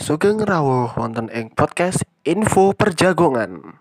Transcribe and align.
Sugeng 0.00 0.40
rawuh 0.40 0.96
wonten 0.96 1.28
ing 1.28 1.52
podcast 1.52 2.08
Info 2.24 2.72
Perjagongan. 2.72 3.79